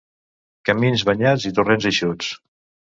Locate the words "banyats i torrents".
1.11-1.91